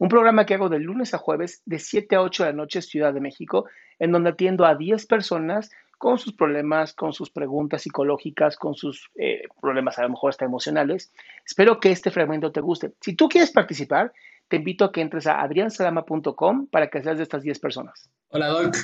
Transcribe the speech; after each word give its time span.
un 0.00 0.08
programa 0.08 0.46
que 0.46 0.54
hago 0.54 0.70
de 0.70 0.78
lunes 0.78 1.12
a 1.12 1.18
jueves 1.18 1.60
de 1.66 1.78
7 1.78 2.16
a 2.16 2.22
8 2.22 2.44
de 2.44 2.50
la 2.50 2.56
noche 2.56 2.80
Ciudad 2.80 3.12
de 3.12 3.20
México, 3.20 3.66
en 3.98 4.12
donde 4.12 4.30
atiendo 4.30 4.64
a 4.64 4.74
10 4.74 5.04
personas 5.04 5.70
con 5.98 6.18
sus 6.18 6.32
problemas, 6.32 6.94
con 6.94 7.12
sus 7.12 7.28
preguntas 7.28 7.82
psicológicas, 7.82 8.56
con 8.56 8.74
sus 8.74 9.10
eh, 9.16 9.42
problemas 9.60 9.98
a 9.98 10.04
lo 10.04 10.08
mejor 10.08 10.30
hasta 10.30 10.46
emocionales. 10.46 11.12
Espero 11.44 11.78
que 11.80 11.92
este 11.92 12.10
fragmento 12.10 12.50
te 12.50 12.62
guste. 12.62 12.94
Si 13.02 13.14
tú 13.14 13.28
quieres 13.28 13.50
participar, 13.50 14.10
te 14.48 14.56
invito 14.56 14.86
a 14.86 14.92
que 14.92 15.02
entres 15.02 15.26
a 15.26 15.42
adriansalama.com 15.42 16.68
para 16.68 16.88
que 16.88 17.02
seas 17.02 17.18
de 17.18 17.24
estas 17.24 17.42
10 17.42 17.58
personas. 17.58 18.08
Hola, 18.30 18.48
Doc. 18.48 18.74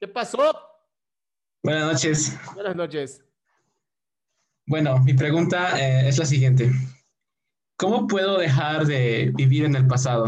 ¿Qué 0.00 0.08
pasó? 0.08 0.58
Buenas 1.62 1.92
noches. 1.92 2.36
Buenas 2.52 2.74
noches. 2.74 3.24
Bueno, 4.66 4.98
mi 5.04 5.14
pregunta 5.14 5.80
eh, 5.80 6.08
es 6.08 6.18
la 6.18 6.24
siguiente. 6.24 6.72
¿Cómo 7.76 8.08
puedo 8.08 8.38
dejar 8.38 8.86
de 8.86 9.30
vivir 9.36 9.66
en 9.66 9.76
el 9.76 9.86
pasado? 9.86 10.26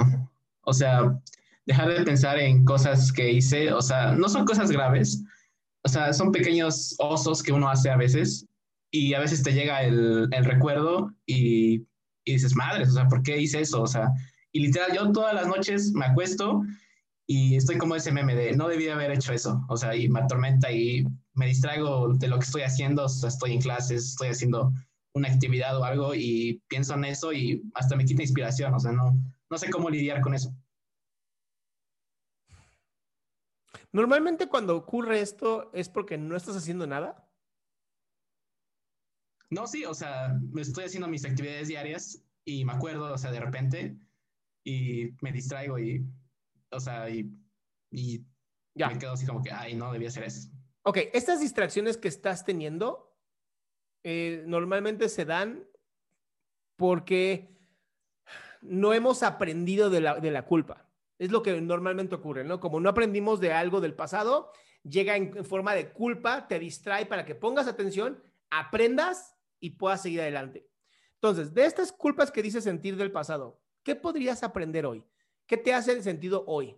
O 0.66 0.72
sea, 0.72 1.18
dejar 1.64 1.88
de 1.88 2.04
pensar 2.04 2.38
en 2.38 2.64
cosas 2.64 3.12
que 3.12 3.32
hice, 3.32 3.72
o 3.72 3.80
sea, 3.80 4.12
no 4.12 4.28
son 4.28 4.44
cosas 4.44 4.70
graves, 4.70 5.22
o 5.84 5.88
sea, 5.88 6.12
son 6.12 6.32
pequeños 6.32 6.94
osos 6.98 7.42
que 7.42 7.52
uno 7.52 7.68
hace 7.68 7.90
a 7.90 7.96
veces 7.96 8.46
y 8.90 9.14
a 9.14 9.20
veces 9.20 9.42
te 9.42 9.52
llega 9.52 9.82
el, 9.82 10.28
el 10.32 10.44
recuerdo 10.44 11.12
y, 11.24 11.86
y, 12.24 12.32
dices, 12.32 12.54
madres, 12.56 12.88
o 12.90 12.92
sea, 12.92 13.06
¿por 13.08 13.22
qué 13.22 13.40
hice 13.40 13.60
eso? 13.60 13.82
O 13.82 13.86
sea, 13.86 14.10
y 14.52 14.60
literal, 14.60 14.92
yo 14.94 15.12
todas 15.12 15.34
las 15.34 15.46
noches 15.46 15.92
me 15.92 16.06
acuesto 16.06 16.62
y 17.28 17.56
estoy 17.56 17.78
como 17.78 17.94
ese 17.94 18.12
meme 18.12 18.34
de 18.34 18.52
no 18.52 18.68
debía 18.68 18.94
haber 18.94 19.12
hecho 19.12 19.32
eso, 19.32 19.64
o 19.68 19.76
sea, 19.76 19.94
y 19.94 20.08
me 20.08 20.20
atormenta 20.20 20.72
y 20.72 21.04
me 21.34 21.46
distraigo 21.46 22.14
de 22.14 22.28
lo 22.28 22.38
que 22.38 22.44
estoy 22.44 22.62
haciendo, 22.62 23.04
o 23.04 23.08
sea, 23.08 23.28
estoy 23.28 23.52
en 23.52 23.60
clases, 23.60 24.10
estoy 24.10 24.28
haciendo 24.28 24.72
una 25.14 25.28
actividad 25.28 25.78
o 25.78 25.84
algo 25.84 26.14
y 26.14 26.62
pienso 26.68 26.94
en 26.94 27.04
eso 27.04 27.32
y 27.32 27.62
hasta 27.74 27.96
me 27.96 28.04
quita 28.04 28.22
inspiración, 28.22 28.74
o 28.74 28.80
sea, 28.80 28.92
no, 28.92 29.16
no 29.50 29.58
sé 29.58 29.70
cómo 29.70 29.90
lidiar 29.90 30.20
con 30.20 30.34
eso. 30.34 30.52
Normalmente 33.96 34.46
cuando 34.46 34.76
ocurre 34.76 35.22
esto 35.22 35.70
es 35.72 35.88
porque 35.88 36.18
no 36.18 36.36
estás 36.36 36.54
haciendo 36.54 36.86
nada. 36.86 37.26
No, 39.48 39.66
sí, 39.66 39.86
o 39.86 39.94
sea, 39.94 40.38
me 40.52 40.60
estoy 40.60 40.84
haciendo 40.84 41.08
mis 41.08 41.24
actividades 41.24 41.68
diarias 41.68 42.22
y 42.44 42.66
me 42.66 42.74
acuerdo, 42.74 43.14
o 43.14 43.16
sea, 43.16 43.30
de 43.30 43.40
repente 43.40 43.96
y 44.64 45.14
me 45.22 45.32
distraigo 45.32 45.78
y, 45.78 46.04
o 46.72 46.78
sea, 46.78 47.08
y, 47.08 47.32
y 47.90 48.22
ya. 48.74 48.90
me 48.90 48.98
quedo 48.98 49.12
así 49.12 49.24
como 49.24 49.42
que, 49.42 49.50
ay, 49.50 49.74
no, 49.74 49.90
debía 49.90 50.08
hacer 50.08 50.24
eso. 50.24 50.50
Ok, 50.82 50.98
estas 51.14 51.40
distracciones 51.40 51.96
que 51.96 52.08
estás 52.08 52.44
teniendo 52.44 53.18
eh, 54.04 54.44
normalmente 54.46 55.08
se 55.08 55.24
dan 55.24 55.66
porque 56.76 57.56
no 58.60 58.92
hemos 58.92 59.22
aprendido 59.22 59.88
de 59.88 60.02
la, 60.02 60.20
de 60.20 60.30
la 60.32 60.44
culpa. 60.44 60.85
Es 61.18 61.30
lo 61.30 61.42
que 61.42 61.60
normalmente 61.60 62.14
ocurre, 62.14 62.44
¿no? 62.44 62.60
Como 62.60 62.80
no 62.80 62.88
aprendimos 62.88 63.40
de 63.40 63.52
algo 63.52 63.80
del 63.80 63.94
pasado, 63.94 64.52
llega 64.82 65.16
en, 65.16 65.36
en, 65.36 65.44
forma 65.44 65.74
de 65.74 65.92
culpa, 65.92 66.46
te 66.46 66.58
distrae 66.58 67.06
para 67.06 67.24
que 67.24 67.34
pongas 67.34 67.66
atención, 67.66 68.22
aprendas 68.50 69.34
y 69.60 69.70
puedas 69.70 70.02
seguir 70.02 70.20
adelante. 70.20 70.68
Entonces, 71.14 71.54
de 71.54 71.64
estas 71.64 71.92
culpas 71.92 72.30
que 72.30 72.42
dices 72.42 72.64
sentir 72.64 72.96
del 72.96 73.12
pasado, 73.12 73.60
¿qué 73.82 73.96
podrías 73.96 74.42
aprender 74.42 74.84
hoy? 74.84 75.04
¿Qué 75.46 75.56
te 75.56 75.72
hace 75.72 76.02
sentido 76.02 76.44
hoy? 76.46 76.76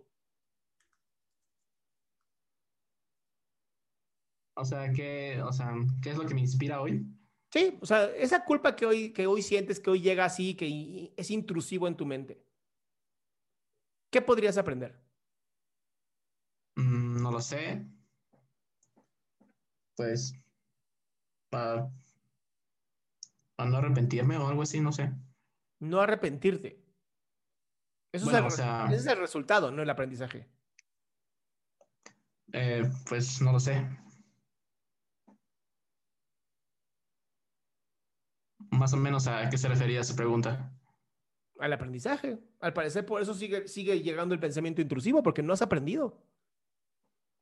O 4.55 4.65
sea, 4.65 4.91
¿qué, 4.91 5.41
o 5.41 5.53
sea, 5.53 5.73
¿qué 6.01 6.09
es 6.09 6.17
lo 6.17 6.25
que 6.25 6.33
me 6.33 6.41
inspira 6.41 6.81
hoy? 6.81 7.05
Sí, 7.51 7.77
o 7.81 7.85
sea, 7.85 8.05
esa 8.15 8.43
culpa 8.43 8.75
que 8.75 8.85
hoy, 8.85 9.13
que 9.13 9.25
hoy 9.25 9.41
sientes, 9.41 9.79
que 9.79 9.89
hoy 9.89 10.01
llega 10.01 10.25
así, 10.25 10.53
que 10.53 11.13
es 11.15 11.31
intrusivo 11.31 11.87
en 11.87 11.95
tu 11.95 12.05
mente. 12.05 12.43
¿Qué 14.09 14.21
podrías 14.21 14.57
aprender? 14.57 14.99
Mm, 16.75 17.21
no 17.21 17.31
lo 17.31 17.41
sé. 17.41 17.85
Pues 19.95 20.33
para, 21.49 21.91
para, 23.55 23.69
no 23.69 23.77
arrepentirme 23.77 24.37
o 24.37 24.47
algo 24.47 24.61
así, 24.61 24.79
no 24.79 24.91
sé. 24.91 25.11
No 25.79 25.99
arrepentirte. 25.99 26.83
Eso 28.11 28.25
bueno, 28.25 28.39
es, 28.39 28.45
el, 28.45 28.47
o 28.53 28.55
sea, 28.55 28.85
ese 28.87 28.95
es 28.95 29.05
el 29.05 29.17
resultado, 29.17 29.71
no 29.71 29.83
el 29.83 29.89
aprendizaje. 29.89 30.47
Eh, 32.53 32.89
pues 33.07 33.41
no 33.41 33.51
lo 33.51 33.59
sé. 33.59 33.87
Más 38.71 38.93
o 38.93 38.97
menos 38.97 39.27
a 39.27 39.49
qué 39.49 39.57
se 39.57 39.67
refería 39.67 40.01
esa 40.01 40.15
pregunta 40.15 40.78
al 41.59 41.73
aprendizaje. 41.73 42.39
Al 42.59 42.73
parecer, 42.73 43.05
por 43.05 43.21
eso 43.21 43.33
sigue, 43.33 43.67
sigue 43.67 44.01
llegando 44.01 44.33
el 44.33 44.39
pensamiento 44.39 44.81
intrusivo, 44.81 45.21
porque 45.21 45.43
no 45.43 45.53
has 45.53 45.61
aprendido. 45.61 46.21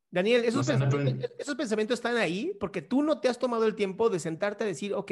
Daniel, 0.09 0.45
esos, 0.45 0.65
pensamientos, 0.65 1.31
esos, 1.37 1.55
pensamientos, 1.55 1.99
están 1.99 2.17
ahí 2.17 2.55
porque 2.59 2.81
tú 2.81 3.03
no 3.03 3.19
te 3.19 3.27
has 3.27 3.37
tomado 3.37 3.65
el 3.65 3.75
tiempo 3.75 4.09
de 4.09 4.19
sentarte 4.19 4.63
a 4.63 4.67
decir, 4.67 4.93
ok, 4.93 5.11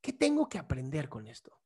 ¿qué 0.00 0.12
tengo 0.12 0.48
que 0.48 0.58
aprender 0.58 1.08
con 1.08 1.26
esto? 1.26 1.58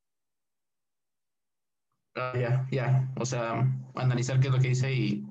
Uh, 2.16 2.32
ya, 2.34 2.38
yeah, 2.38 2.40
ya. 2.40 2.68
Yeah. 2.70 3.12
O 3.16 3.26
sea, 3.26 3.66
analizar 3.96 4.38
qué 4.38 4.46
es 4.46 4.54
lo 4.54 4.60
que 4.60 4.70
hice 4.70 4.92
y 4.92 5.26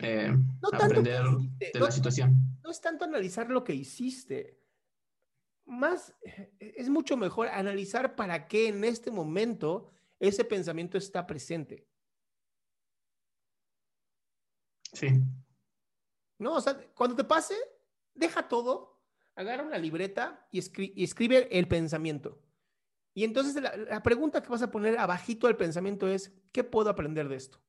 eh, 0.00 0.30
no 0.30 0.68
aprender 0.72 1.22
de 1.22 1.78
no, 1.78 1.86
la 1.86 1.90
situación. 1.90 2.58
No 2.62 2.70
es 2.70 2.80
tanto 2.80 3.04
analizar 3.04 3.50
lo 3.50 3.64
que 3.64 3.74
hiciste. 3.74 4.60
Más, 5.66 6.14
es 6.58 6.90
mucho 6.90 7.16
mejor 7.16 7.48
analizar 7.48 8.16
para 8.16 8.48
qué 8.48 8.68
en 8.68 8.84
este 8.84 9.10
momento 9.10 9.90
ese 10.28 10.44
pensamiento 10.44 10.98
está 10.98 11.26
presente. 11.26 11.86
Sí. 14.92 15.08
No, 16.38 16.54
o 16.54 16.60
sea, 16.60 16.78
cuando 16.94 17.16
te 17.16 17.24
pase, 17.24 17.54
deja 18.14 18.48
todo, 18.48 19.02
agarra 19.34 19.64
una 19.64 19.78
libreta 19.78 20.46
y, 20.50 20.58
escri 20.58 20.92
y 20.96 21.04
escribe 21.04 21.48
el 21.56 21.68
pensamiento. 21.68 22.40
Y 23.14 23.24
entonces 23.24 23.60
la, 23.60 23.76
la, 23.76 24.02
pregunta 24.02 24.42
que 24.42 24.48
vas 24.48 24.62
a 24.62 24.70
poner 24.70 24.98
abajito 24.98 25.46
del 25.46 25.56
pensamiento 25.56 26.08
es, 26.08 26.32
¿qué 26.52 26.64
puedo 26.64 26.90
aprender 26.90 27.28
de 27.28 27.36
esto? 27.36 27.62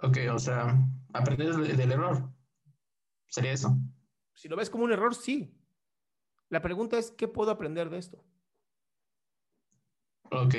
Ok, 0.00 0.18
o 0.32 0.38
sea, 0.38 0.76
aprender 1.12 1.54
del, 1.54 1.76
del 1.76 1.92
error. 1.92 2.30
Sería 3.26 3.52
eso. 3.52 3.76
Si 4.34 4.48
lo 4.48 4.56
ves 4.56 4.70
como 4.70 4.84
un 4.84 4.92
error, 4.92 5.14
sí. 5.14 5.54
La 6.48 6.62
pregunta 6.62 6.96
es, 6.98 7.10
¿qué 7.10 7.28
puedo 7.28 7.50
aprender 7.50 7.90
de 7.90 7.98
esto? 7.98 8.24
Ok. 10.30 10.54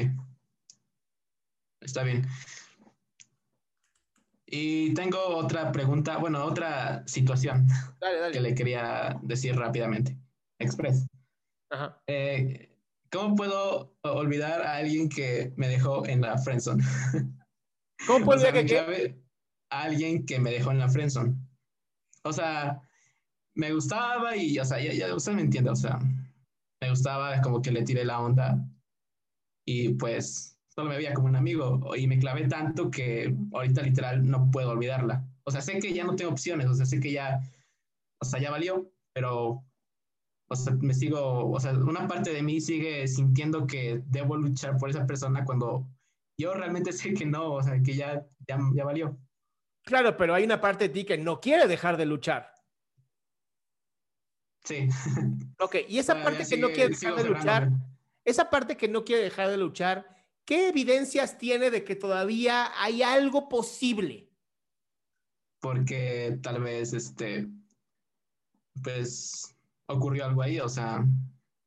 Está 1.81 2.04
bien. 2.04 2.25
Y 4.45 4.94
tengo 4.95 5.19
otra 5.38 5.71
pregunta, 5.71 6.18
bueno, 6.18 6.44
otra 6.44 7.07
situación 7.07 7.68
Dale, 8.01 8.19
dale. 8.19 8.33
que 8.33 8.42
le 8.42 8.56
quería 8.56 9.19
decir 9.21 9.56
rápidamente. 9.56 10.18
Express. 10.60 11.06
Ajá. 11.71 12.01
Eh, 12.07 12.75
¿Cómo 13.12 13.36
puedo 13.36 13.95
olvidar 14.04 14.62
a 14.62 14.77
alguien 14.77 15.07
que 15.10 15.54
me 15.56 15.68
dejó 15.68 16.06
en 16.07 16.22
la 16.22 16.38
friendzone? 16.38 16.83
¿Cómo 18.07 18.24
O 18.24 18.25
puedo 18.25 18.39
sea, 18.39 18.51
que 18.51 18.63
me 18.63 18.65
qué? 18.65 18.75
clavé 18.75 19.24
a 19.72 19.83
alguien 19.83 20.25
que 20.25 20.39
me 20.39 20.51
dejó 20.51 20.72
en 20.72 20.80
la 20.80 20.89
friendzone. 20.89 21.36
O 22.24 22.33
sea, 22.33 22.81
me 23.56 23.72
gustaba 23.72 24.36
y, 24.36 24.57
o 24.60 24.65
sea, 24.65 24.80
ya, 24.80 24.94
ya 24.94 25.13
usted 25.15 25.33
me 25.33 25.42
entiende, 25.42 25.69
o 25.69 25.75
sea, 25.75 26.00
me 26.81 26.89
gustaba, 26.89 27.39
como 27.42 27.62
que 27.62 27.72
le 27.72 27.83
tiré 27.83 28.04
la 28.04 28.19
onda 28.19 28.57
y 29.71 29.89
pues 29.94 30.57
solo 30.68 30.89
me 30.89 30.98
veía 30.98 31.13
como 31.13 31.27
un 31.27 31.36
amigo 31.36 31.95
y 31.95 32.07
me 32.07 32.18
clavé 32.18 32.48
tanto 32.48 32.89
que 32.89 33.36
ahorita 33.54 33.83
literal 33.83 34.27
no 34.27 34.50
puedo 34.50 34.71
olvidarla. 34.71 35.24
O 35.44 35.51
sea, 35.51 35.62
sé 35.62 35.77
que 35.80 35.94
ya 35.94 36.04
no 36.04 36.16
tengo 36.16 36.31
opciones, 36.31 36.66
o 36.68 36.74
sea, 36.74 36.88
sé 36.88 37.00
que 37.00 37.12
ya, 37.12 37.39
o 38.19 38.25
sea, 38.25 38.39
ya 38.39 38.50
valió, 38.50 38.92
pero, 39.13 39.63
o 40.50 40.56
sea, 40.56 40.74
me 40.74 40.94
sigo, 40.95 41.51
o 41.51 41.60
sea, 41.60 41.74
una 41.74 42.07
parte 42.07 42.31
de 42.33 42.42
mí 42.42 42.60
sigue 42.62 43.07
sintiendo 43.07 43.68
que 43.68 44.01
debo 44.07 44.38
luchar 44.38 44.77
por 44.77 44.89
esa 44.89 45.06
persona 45.06 45.45
cuando 45.45 45.88
yo 46.39 46.54
realmente 46.56 46.92
sé 46.94 47.13
que 47.13 47.25
no, 47.27 47.54
o 47.54 47.62
sea, 47.63 47.80
que 47.83 47.94
ya, 47.95 48.25
ya, 48.48 48.57
ya 48.74 48.86
valió. 48.86 49.18
Claro, 49.86 50.18
pero 50.18 50.33
hay 50.33 50.45
una 50.45 50.60
parte 50.60 50.88
de 50.88 50.94
ti 50.94 51.04
que 51.06 51.18
no 51.19 51.39
quiere 51.39 51.68
dejar 51.68 51.95
de 51.98 52.06
luchar. 52.07 52.51
Sí. 54.63 54.88
Ok, 55.62 55.75
y 55.89 55.98
esa 56.00 56.13
Todavía 56.13 56.38
parte 56.39 56.50
que 56.50 56.57
no 56.62 56.68
sigue- 56.68 56.75
quiere 56.75 56.95
sigo 56.95 57.15
dejar 57.18 57.24
de 57.24 57.38
luchar. 57.38 57.69
Esa 58.30 58.50
parte 58.50 58.78
que 58.78 58.88
no 58.88 59.04
quiere 59.04 59.24
dejar 59.24 59.50
de 59.50 59.58
luchar, 59.58 60.08
¿qué 60.46 60.70
evidencias 60.70 61.38
tiene 61.38 61.70
de 61.72 61.84
que 61.84 61.96
todavía 61.96 62.72
hay 62.81 63.02
algo 63.04 63.50
posible? 63.50 64.30
Porque 65.60 66.40
tal 66.42 66.62
vez, 66.64 66.94
este, 66.94 67.48
pues, 68.84 69.56
ocurrió 69.88 70.26
algo 70.26 70.42
ahí, 70.42 70.60
o 70.60 70.70
sea, 70.70 71.06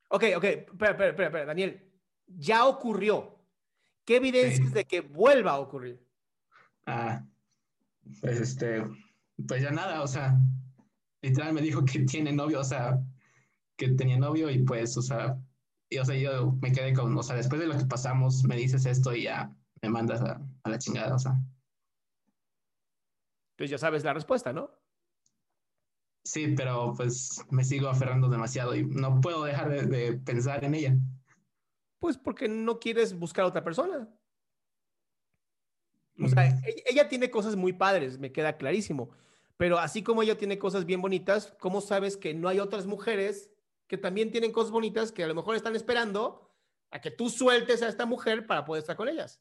Ok, 0.08 0.24
ok, 0.36 0.44
espera, 0.44 0.90
espera, 0.90 1.08
espera, 1.08 1.26
espera, 1.28 1.44
Daniel. 1.46 1.90
Ya 2.26 2.66
ocurrió. 2.66 3.38
¿Qué 4.04 4.16
evidencias 4.16 4.68
Sí. 4.68 4.74
de 4.74 4.84
que 4.84 5.00
vuelva 5.00 5.52
a 5.52 5.58
ocurrir? 5.60 6.06
ah, 6.86 7.24
pues, 8.20 8.40
este, 8.40 8.82
pues 9.48 9.62
ya 9.62 9.70
nada, 9.70 10.02
o 10.02 10.06
sea, 10.08 10.36
literal 11.22 11.52
me 11.54 11.62
dijo 11.62 11.84
que 11.84 12.00
tiene 12.00 12.32
novio, 12.32 12.60
o 12.60 12.64
sea, 12.64 12.98
que 13.76 13.88
tenía 13.92 14.18
novio 14.18 14.50
y 14.50 14.62
pues, 14.64 14.96
o 14.96 15.02
sea, 15.02 15.38
y, 15.92 15.98
o 15.98 16.04
sea, 16.04 16.16
yo 16.16 16.52
me 16.62 16.72
quedé 16.72 16.92
con, 16.94 17.16
o 17.16 17.22
sea, 17.22 17.36
después 17.36 17.60
de 17.60 17.66
lo 17.66 17.76
que 17.76 17.84
pasamos, 17.86 18.44
me 18.44 18.56
dices 18.56 18.86
esto 18.86 19.14
y 19.14 19.24
ya 19.24 19.54
me 19.82 19.88
mandas 19.90 20.22
a, 20.22 20.40
a 20.64 20.70
la 20.70 20.78
chingada, 20.78 21.14
o 21.14 21.18
sea, 21.18 21.34
Entonces 23.52 23.70
ya 23.70 23.78
sabes 23.78 24.04
la 24.04 24.14
respuesta, 24.14 24.52
¿no? 24.52 24.70
sí, 26.24 26.54
pero 26.56 26.94
pues 26.96 27.44
me 27.50 27.64
sigo 27.64 27.88
aferrando 27.88 28.28
demasiado 28.28 28.74
y 28.74 28.84
no 28.84 29.20
puedo 29.20 29.44
dejar 29.44 29.68
de, 29.68 29.82
de 29.86 30.12
pensar 30.18 30.64
en 30.64 30.74
ella. 30.74 30.96
Pues 31.98 32.16
porque 32.18 32.48
no 32.48 32.78
quieres 32.78 33.18
buscar 33.18 33.44
a 33.44 33.48
otra 33.48 33.62
persona. 33.64 34.08
O 36.20 36.28
sea, 36.28 36.46
e- 36.46 36.84
ella 36.86 37.08
tiene 37.08 37.30
cosas 37.30 37.56
muy 37.56 37.72
padres, 37.72 38.18
me 38.18 38.32
queda 38.32 38.56
clarísimo. 38.56 39.10
Pero 39.56 39.78
así 39.78 40.02
como 40.02 40.22
ella 40.22 40.36
tiene 40.36 40.58
cosas 40.58 40.86
bien 40.86 41.00
bonitas, 41.00 41.54
¿cómo 41.60 41.80
sabes 41.80 42.16
que 42.16 42.34
no 42.34 42.48
hay 42.48 42.58
otras 42.58 42.86
mujeres 42.86 43.51
que 43.92 43.98
también 43.98 44.30
tienen 44.30 44.52
cosas 44.52 44.70
bonitas 44.70 45.12
que 45.12 45.22
a 45.22 45.26
lo 45.26 45.34
mejor 45.34 45.54
están 45.54 45.76
esperando 45.76 46.50
a 46.90 47.02
que 47.02 47.10
tú 47.10 47.28
sueltes 47.28 47.82
a 47.82 47.88
esta 47.88 48.06
mujer 48.06 48.46
para 48.46 48.64
poder 48.64 48.80
estar 48.80 48.96
con 48.96 49.06
ellas? 49.06 49.38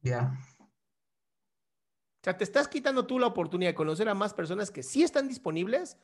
Ya. 0.00 0.36
O 0.58 2.24
sea, 2.24 2.36
te 2.36 2.42
estás 2.42 2.66
quitando 2.66 3.06
tú 3.06 3.20
la 3.20 3.28
oportunidad 3.28 3.70
de 3.70 3.76
conocer 3.76 4.08
a 4.08 4.14
más 4.14 4.34
personas 4.34 4.72
que 4.72 4.82
sí 4.82 5.04
están 5.04 5.28
disponibles 5.28 5.96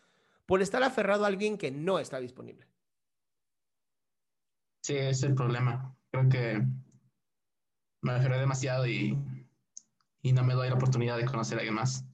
por 0.47 0.63
estar 0.63 0.85
aferrado 0.85 1.25
a 1.25 1.27
alguien 1.27 1.59
que 1.59 1.73
no 1.73 1.99
está 1.99 2.21
disponible. 2.21 2.69
Sí, 4.85 4.95
es 4.95 5.25
el 5.25 5.35
problema. 5.35 5.97
Creo 6.13 6.29
que 6.29 6.63
me 8.03 8.13
aferré 8.13 8.39
demasiado 8.39 8.87
y, 8.87 9.19
y 10.23 10.33
no 10.33 10.45
me 10.45 10.55
doy 10.55 10.69
la 10.69 10.77
oportunidad 10.77 11.17
de 11.17 11.25
conocer 11.25 11.59
a 11.59 11.63
alguien 11.63 11.75
más. 11.75 12.05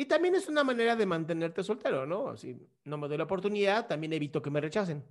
Y 0.00 0.06
también 0.06 0.34
es 0.34 0.48
una 0.48 0.64
manera 0.64 0.96
de 0.96 1.04
mantenerte 1.04 1.62
soltero, 1.62 2.06
¿no? 2.06 2.34
Si 2.34 2.56
no 2.86 2.96
me 2.96 3.06
doy 3.06 3.18
la 3.18 3.24
oportunidad, 3.24 3.86
también 3.86 4.14
evito 4.14 4.40
que 4.40 4.48
me 4.48 4.58
rechacen. 4.58 5.04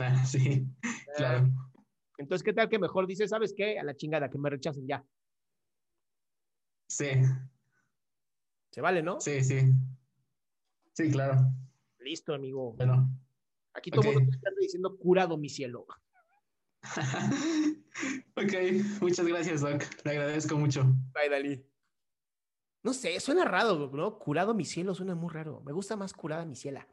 Ah, 0.00 0.24
sí, 0.24 0.68
claro. 1.16 1.48
Entonces, 2.16 2.44
¿qué 2.44 2.52
tal 2.52 2.68
que 2.68 2.78
mejor 2.78 3.08
dices, 3.08 3.30
¿sabes 3.30 3.52
qué? 3.56 3.76
A 3.80 3.82
la 3.82 3.96
chingada, 3.96 4.30
que 4.30 4.38
me 4.38 4.50
rechacen 4.50 4.86
ya. 4.86 5.04
Sí, 6.88 7.08
Se 8.70 8.80
vale, 8.80 9.02
¿no? 9.02 9.20
sí, 9.20 9.42
sí. 9.42 9.58
Sí, 10.92 11.10
claro. 11.10 11.50
Listo, 11.98 12.34
amigo. 12.34 12.72
Bueno. 12.74 13.10
Aquí 13.74 13.90
todo 13.90 14.02
el 14.02 14.08
ok. 14.10 14.14
mundo 14.14 14.36
está 14.36 14.50
diciendo 14.60 14.96
curado 14.96 15.36
mi 15.36 15.48
cielo. 15.48 15.88
ok, 18.36 18.52
muchas 19.00 19.26
gracias, 19.26 19.62
Doc. 19.62 19.82
Le 20.04 20.10
agradezco 20.12 20.56
mucho. 20.56 20.84
Bye, 21.12 21.28
Dalí. 21.28 21.75
No 22.86 22.92
sé, 22.92 23.18
suena 23.18 23.44
raro, 23.44 23.90
¿no? 23.92 24.16
Curado 24.16 24.54
mi 24.54 24.64
cielo 24.64 24.94
suena 24.94 25.16
muy 25.16 25.34
raro. 25.34 25.60
Me 25.66 25.72
gusta 25.72 25.96
más 25.96 26.12
curada 26.12 26.44
mi 26.44 26.54
ciela. 26.54 26.86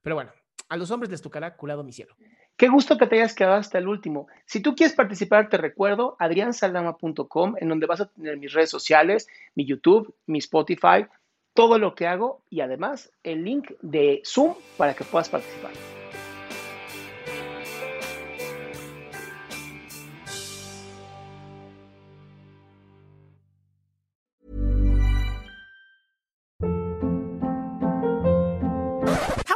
Pero 0.00 0.14
bueno, 0.14 0.30
a 0.68 0.76
los 0.76 0.92
hombres 0.92 1.10
les 1.10 1.20
tocará 1.20 1.56
curado 1.56 1.82
mi 1.82 1.90
cielo. 1.90 2.14
Qué 2.56 2.68
gusto 2.68 2.96
que 2.96 3.08
te 3.08 3.16
hayas 3.16 3.34
quedado 3.34 3.56
hasta 3.56 3.78
el 3.78 3.88
último. 3.88 4.28
Si 4.46 4.62
tú 4.62 4.76
quieres 4.76 4.94
participar, 4.94 5.48
te 5.48 5.56
recuerdo 5.56 6.14
adriansaldama.com, 6.20 7.56
en 7.58 7.68
donde 7.68 7.86
vas 7.86 8.02
a 8.02 8.06
tener 8.06 8.36
mis 8.36 8.52
redes 8.52 8.70
sociales, 8.70 9.26
mi 9.56 9.66
YouTube, 9.66 10.14
mi 10.26 10.38
Spotify, 10.38 11.06
todo 11.54 11.76
lo 11.76 11.96
que 11.96 12.06
hago 12.06 12.44
y 12.48 12.60
además 12.60 13.10
el 13.24 13.42
link 13.42 13.72
de 13.80 14.22
Zoom 14.24 14.54
para 14.76 14.94
que 14.94 15.02
puedas 15.02 15.28
participar. 15.28 15.72